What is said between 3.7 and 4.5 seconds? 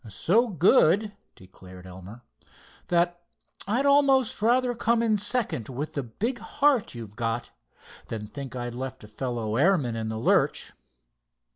almost